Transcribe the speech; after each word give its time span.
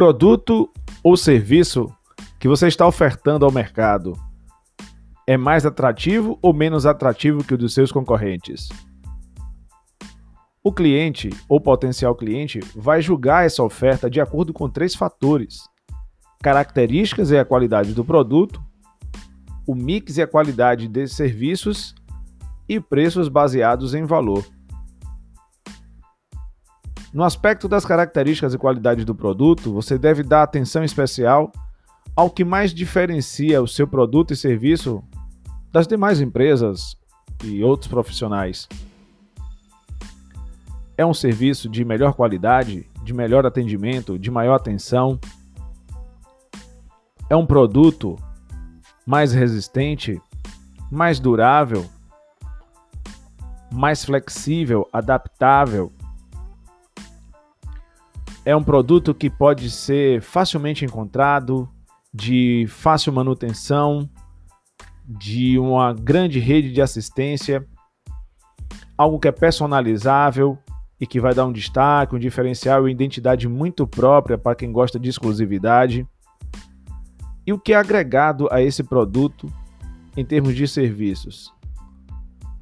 produto 0.00 0.66
ou 1.04 1.14
serviço 1.14 1.94
que 2.38 2.48
você 2.48 2.66
está 2.66 2.86
ofertando 2.86 3.44
ao 3.44 3.52
mercado 3.52 4.14
é 5.26 5.36
mais 5.36 5.66
atrativo 5.66 6.38
ou 6.40 6.54
menos 6.54 6.86
atrativo 6.86 7.44
que 7.44 7.52
o 7.52 7.58
dos 7.58 7.74
seus 7.74 7.92
concorrentes? 7.92 8.70
O 10.64 10.72
cliente 10.72 11.28
ou 11.46 11.60
potencial 11.60 12.14
cliente 12.14 12.60
vai 12.74 13.02
julgar 13.02 13.44
essa 13.44 13.62
oferta 13.62 14.08
de 14.08 14.22
acordo 14.22 14.54
com 14.54 14.70
três 14.70 14.94
fatores: 14.94 15.68
características 16.42 17.30
e 17.30 17.36
a 17.36 17.44
qualidade 17.44 17.92
do 17.92 18.02
produto, 18.02 18.58
o 19.66 19.74
mix 19.74 20.16
e 20.16 20.22
a 20.22 20.26
qualidade 20.26 20.88
de 20.88 21.06
serviços 21.08 21.94
e 22.66 22.80
preços 22.80 23.28
baseados 23.28 23.92
em 23.92 24.06
valor. 24.06 24.46
No 27.12 27.24
aspecto 27.24 27.66
das 27.66 27.84
características 27.84 28.54
e 28.54 28.58
qualidade 28.58 29.04
do 29.04 29.16
produto, 29.16 29.72
você 29.72 29.98
deve 29.98 30.22
dar 30.22 30.44
atenção 30.44 30.84
especial 30.84 31.50
ao 32.14 32.30
que 32.30 32.44
mais 32.44 32.72
diferencia 32.72 33.60
o 33.60 33.66
seu 33.66 33.86
produto 33.86 34.32
e 34.32 34.36
serviço 34.36 35.02
das 35.72 35.88
demais 35.88 36.20
empresas 36.20 36.96
e 37.44 37.64
outros 37.64 37.88
profissionais. 37.88 38.68
É 40.96 41.04
um 41.04 41.14
serviço 41.14 41.68
de 41.68 41.84
melhor 41.84 42.14
qualidade, 42.14 42.86
de 43.02 43.12
melhor 43.12 43.44
atendimento, 43.44 44.16
de 44.16 44.30
maior 44.30 44.54
atenção. 44.54 45.18
É 47.28 47.34
um 47.34 47.46
produto 47.46 48.16
mais 49.04 49.32
resistente, 49.32 50.20
mais 50.90 51.18
durável, 51.18 51.86
mais 53.72 54.04
flexível, 54.04 54.86
adaptável 54.92 55.92
é 58.44 58.56
um 58.56 58.62
produto 58.62 59.14
que 59.14 59.28
pode 59.28 59.70
ser 59.70 60.22
facilmente 60.22 60.84
encontrado, 60.84 61.68
de 62.12 62.66
fácil 62.68 63.12
manutenção, 63.12 64.08
de 65.06 65.58
uma 65.58 65.92
grande 65.92 66.38
rede 66.38 66.72
de 66.72 66.80
assistência, 66.80 67.66
algo 68.96 69.18
que 69.18 69.28
é 69.28 69.32
personalizável 69.32 70.58
e 71.00 71.06
que 71.06 71.20
vai 71.20 71.34
dar 71.34 71.46
um 71.46 71.52
destaque, 71.52 72.14
um 72.14 72.18
diferencial 72.18 72.88
e 72.88 72.92
identidade 72.92 73.48
muito 73.48 73.86
própria 73.86 74.36
para 74.36 74.54
quem 74.54 74.70
gosta 74.70 74.98
de 74.98 75.08
exclusividade. 75.08 76.06
E 77.46 77.52
o 77.52 77.58
que 77.58 77.72
é 77.72 77.76
agregado 77.76 78.48
a 78.52 78.60
esse 78.60 78.82
produto 78.82 79.52
em 80.16 80.24
termos 80.24 80.54
de 80.54 80.68
serviços? 80.68 81.52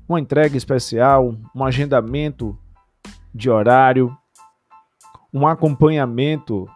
Uma 0.09 0.21
entrega 0.21 0.57
especial, 0.57 1.35
um 1.55 1.65
agendamento 1.65 2.57
de 3.35 3.51
horário, 3.51 4.17
um 5.39 5.47
acompanhamento, 5.47 6.69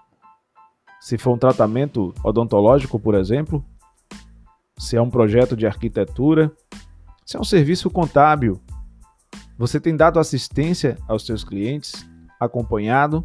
se 1.00 1.18
for 1.18 1.32
um 1.32 1.38
tratamento 1.38 2.14
odontológico, 2.22 2.98
por 2.98 3.14
exemplo, 3.14 3.64
se 4.78 4.96
é 4.96 5.02
um 5.02 5.10
projeto 5.10 5.56
de 5.56 5.66
arquitetura, 5.66 6.52
se 7.26 7.36
é 7.36 7.40
um 7.40 7.44
serviço 7.44 7.90
contábil. 7.90 8.60
Você 9.58 9.80
tem 9.80 9.96
dado 9.96 10.18
assistência 10.18 10.96
aos 11.08 11.26
seus 11.26 11.42
clientes, 11.42 12.08
acompanhado, 12.38 13.20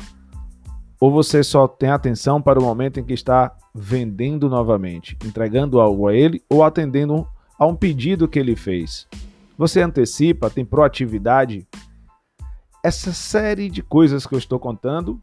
ou 1.00 1.12
você 1.12 1.44
só 1.44 1.68
tem 1.68 1.90
atenção 1.90 2.42
para 2.42 2.60
o 2.60 2.64
momento 2.64 3.00
em 3.00 3.04
que 3.04 3.14
está 3.14 3.56
vendendo 3.74 4.50
novamente, 4.50 5.16
entregando 5.24 5.80
algo 5.80 6.08
a 6.08 6.16
ele 6.16 6.44
ou 6.50 6.64
atendendo 6.64 7.28
a 7.60 7.66
um 7.68 7.76
pedido 7.76 8.28
que 8.28 8.40
ele 8.40 8.56
fez? 8.56 9.08
Você 9.56 9.82
antecipa, 9.82 10.50
tem 10.50 10.66
proatividade, 10.66 11.68
essa 12.84 13.14
série 13.14 13.70
de 13.70 13.84
coisas 13.84 14.26
que 14.26 14.34
eu 14.34 14.40
estou 14.40 14.60
contando 14.60 15.22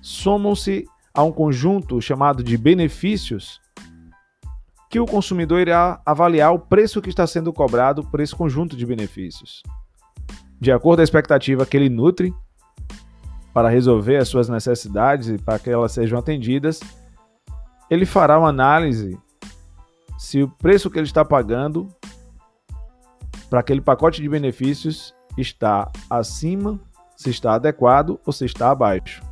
somam-se 0.00 0.84
a 1.12 1.22
um 1.22 1.32
conjunto 1.32 2.00
chamado 2.00 2.42
de 2.42 2.56
benefícios 2.56 3.60
que 4.88 4.98
o 4.98 5.06
consumidor 5.06 5.60
irá 5.60 6.00
avaliar 6.04 6.52
o 6.52 6.58
preço 6.58 7.02
que 7.02 7.10
está 7.10 7.26
sendo 7.26 7.52
cobrado 7.52 8.02
por 8.04 8.20
esse 8.20 8.34
conjunto 8.34 8.76
de 8.76 8.86
benefícios. 8.86 9.62
De 10.60 10.72
acordo 10.72 10.98
com 10.98 11.02
a 11.02 11.04
expectativa 11.04 11.66
que 11.66 11.76
ele 11.76 11.88
nutre 11.88 12.32
para 13.52 13.68
resolver 13.68 14.16
as 14.16 14.28
suas 14.28 14.48
necessidades 14.48 15.28
e 15.28 15.38
para 15.38 15.58
que 15.58 15.70
elas 15.70 15.92
sejam 15.92 16.18
atendidas, 16.18 16.80
ele 17.90 18.06
fará 18.06 18.38
uma 18.38 18.48
análise 18.48 19.18
se 20.18 20.42
o 20.42 20.48
preço 20.48 20.90
que 20.90 20.98
ele 20.98 21.06
está 21.06 21.24
pagando 21.24 21.88
para 23.48 23.60
aquele 23.60 23.80
pacote 23.80 24.20
de 24.20 24.28
benefícios 24.28 25.14
está 25.36 25.90
acima 26.10 26.78
se 27.16 27.30
está 27.30 27.54
adequado 27.54 28.20
ou 28.24 28.32
se 28.32 28.44
está 28.44 28.70
abaixo. 28.70 29.27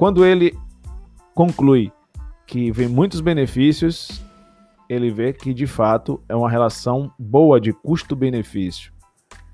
Quando 0.00 0.24
ele 0.24 0.58
conclui 1.34 1.92
que 2.46 2.72
vem 2.72 2.88
muitos 2.88 3.20
benefícios, 3.20 4.24
ele 4.88 5.10
vê 5.10 5.30
que 5.30 5.52
de 5.52 5.66
fato 5.66 6.18
é 6.26 6.34
uma 6.34 6.48
relação 6.48 7.12
boa 7.18 7.60
de 7.60 7.70
custo-benefício. 7.74 8.94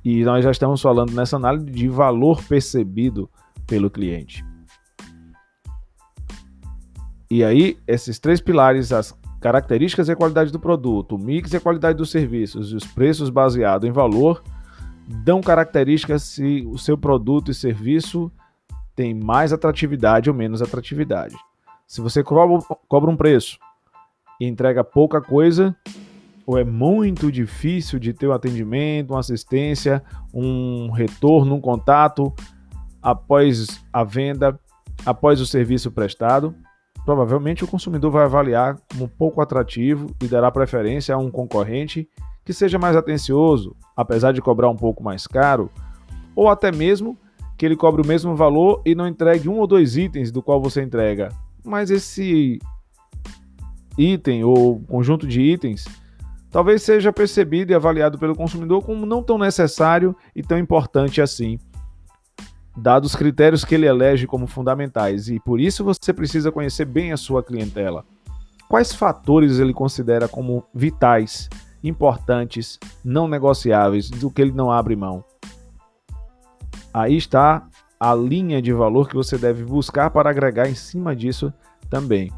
E 0.05 0.23
nós 0.23 0.45
já 0.45 0.53
estamos 0.53 0.81
falando 0.81 1.13
nessa 1.13 1.35
análise 1.35 1.67
de 1.67 1.89
valor 1.89 2.41
percebido 2.45 3.29
pelo 3.67 3.91
cliente. 3.91 4.45
E 7.29 7.43
aí, 7.43 7.77
esses 7.85 8.21
três 8.21 8.41
pilares, 8.41 8.93
as 8.93 9.19
características 9.41 10.09
e 10.09 10.13
a 10.13 10.17
qualidade 10.17 10.53
do 10.53 10.61
produto, 10.61 11.17
o 11.17 11.19
mix 11.19 11.53
e 11.55 11.57
a 11.57 11.61
qualidade 11.61 11.99
dos 11.99 12.13
serviços 12.13 12.71
e 12.71 12.77
os 12.77 12.85
preços 12.85 13.31
baseados 13.31 13.89
em 13.89 13.93
valor, 13.93 14.45
dão 15.25 15.41
características 15.41 16.23
se 16.23 16.65
o 16.71 16.79
seu 16.79 16.97
produto 16.97 17.51
e 17.51 17.55
serviço 17.55 18.31
tem 18.97 19.15
mais 19.15 19.53
atratividade 19.53 20.31
ou 20.31 20.35
menos 20.35 20.63
atratividade. 20.63 21.37
Se 21.87 22.01
você 22.01 22.25
cobra, 22.25 23.11
um 23.11 23.17
preço 23.17 23.59
e 24.41 24.47
entrega 24.47 24.83
pouca 24.83 25.21
coisa, 25.21 25.77
ou 26.47 26.59
é 26.59 26.65
muito 26.65 27.31
difícil 27.31 27.99
de 27.99 28.13
ter 28.13 28.27
um 28.27 28.33
atendimento, 28.33 29.11
uma 29.11 29.21
assistência, 29.21 30.03
um 30.33 30.91
retorno, 30.91 31.55
um 31.55 31.61
contato 31.61 32.33
após 33.03 33.85
a 33.93 34.03
venda, 34.03 34.59
após 35.05 35.41
o 35.41 35.47
serviço 35.47 35.93
prestado, 35.93 36.55
provavelmente 37.05 37.63
o 37.63 37.69
consumidor 37.69 38.11
vai 38.11 38.25
avaliar 38.25 38.77
como 38.91 39.09
pouco 39.09 39.41
atrativo 39.41 40.09
e 40.23 40.27
dará 40.27 40.51
preferência 40.51 41.15
a 41.15 41.19
um 41.19 41.31
concorrente 41.31 42.09
que 42.45 42.53
seja 42.53 42.79
mais 42.79 42.97
atencioso, 42.97 43.77
apesar 43.97 44.33
de 44.33 44.41
cobrar 44.41 44.69
um 44.69 44.77
pouco 44.77 45.05
mais 45.05 45.27
caro, 45.27 45.71
ou 46.35 46.49
até 46.49 46.73
mesmo 46.73 47.19
que 47.57 47.65
ele 47.65 47.77
cobre 47.77 48.03
o 48.03 48.07
mesmo 48.07 48.35
valor 48.37 48.83
e 48.85 48.95
não 48.95 49.07
entregue 49.07 49.49
um 49.49 49.59
ou 49.59 49.67
dois 49.67 49.97
itens 49.97 50.31
do 50.31 50.43
qual 50.43 50.61
você 50.61 50.83
entrega. 50.83 51.31
Mas 51.65 51.91
esse 51.91 52.59
item 53.97 54.45
ou 54.45 54.81
conjunto 54.81 55.27
de 55.27 55.41
itens 55.41 55.87
talvez 56.51 56.83
seja 56.83 57.13
percebido 57.13 57.73
e 57.73 57.75
avaliado 57.75 58.19
pelo 58.19 58.37
consumidor 58.37 58.83
como 58.83 59.05
não 59.07 59.23
tão 59.23 59.39
necessário 59.39 60.15
e 60.35 60.43
tão 60.43 60.59
importante 60.59 61.21
assim, 61.21 61.59
dados 62.77 63.11
os 63.11 63.17
critérios 63.17 63.65
que 63.65 63.75
ele 63.75 63.87
elege 63.87 64.27
como 64.27 64.47
fundamentais. 64.47 65.29
E 65.29 65.41
por 65.41 65.61
isso 65.61 65.85
você 65.85 66.13
precisa 66.13 66.53
conhecer 66.53 66.85
bem 66.85 67.13
a 67.13 67.17
sua 67.17 67.43
clientela. 67.43 68.05
Quais 68.69 68.93
fatores 68.93 69.59
ele 69.59 69.73
considera 69.73 70.29
como 70.29 70.65
vitais 70.75 71.49
importantes, 71.83 72.79
não 73.05 73.29
negociáveis, 73.29 74.11
do 74.11 74.31
que 74.31 74.43
ele 74.43 74.53
não 74.53 74.71
abre 74.71 74.97
mão. 74.97 75.25
Aí 76.97 77.15
está 77.15 77.69
a 78.01 78.15
linha 78.15 78.63
de 78.63 78.73
valor 78.73 79.07
que 79.07 79.15
você 79.15 79.37
deve 79.37 79.63
buscar 79.63 80.09
para 80.09 80.31
agregar 80.31 80.67
em 80.67 80.75
cima 80.75 81.15
disso 81.15 81.53
também. 81.91 82.33